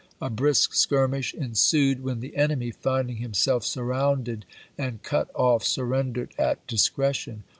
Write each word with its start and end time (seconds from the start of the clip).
A 0.19 0.31
brisk 0.31 0.73
skirmish 0.73 1.31
ensued, 1.35 2.03
when 2.03 2.21
the 2.21 2.35
enemy, 2.35 2.71
finding 2.71 3.17
himself 3.17 3.63
sm 3.63 3.81
rounded 3.81 4.45
and 4.75 5.03
cut 5.03 5.29
off, 5.35 5.63
surrendered 5.63 6.31
at 6.39 6.65
discretion. 6.65 7.43